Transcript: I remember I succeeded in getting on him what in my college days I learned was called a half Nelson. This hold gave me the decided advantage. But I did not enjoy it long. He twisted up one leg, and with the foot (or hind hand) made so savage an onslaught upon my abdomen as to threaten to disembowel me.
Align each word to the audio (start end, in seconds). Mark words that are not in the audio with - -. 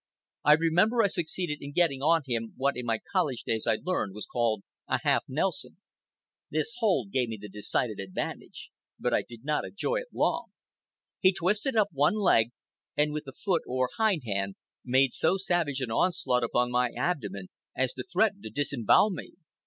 I 0.43 0.53
remember 0.53 1.03
I 1.03 1.07
succeeded 1.09 1.59
in 1.61 1.73
getting 1.73 2.01
on 2.01 2.23
him 2.25 2.53
what 2.57 2.75
in 2.75 2.87
my 2.87 2.97
college 3.11 3.43
days 3.43 3.67
I 3.67 3.75
learned 3.83 4.15
was 4.15 4.25
called 4.25 4.63
a 4.87 4.99
half 5.03 5.23
Nelson. 5.27 5.77
This 6.49 6.73
hold 6.79 7.11
gave 7.11 7.29
me 7.29 7.37
the 7.39 7.47
decided 7.47 7.99
advantage. 7.99 8.71
But 8.99 9.13
I 9.13 9.21
did 9.21 9.45
not 9.45 9.63
enjoy 9.63 9.97
it 9.97 10.07
long. 10.11 10.53
He 11.19 11.31
twisted 11.31 11.75
up 11.75 11.89
one 11.91 12.15
leg, 12.15 12.49
and 12.97 13.13
with 13.13 13.25
the 13.25 13.31
foot 13.31 13.61
(or 13.67 13.91
hind 13.97 14.23
hand) 14.25 14.55
made 14.83 15.13
so 15.13 15.37
savage 15.37 15.81
an 15.81 15.91
onslaught 15.91 16.43
upon 16.43 16.71
my 16.71 16.89
abdomen 16.97 17.49
as 17.77 17.93
to 17.93 18.03
threaten 18.11 18.41
to 18.41 18.49
disembowel 18.49 19.11
me. 19.11 19.33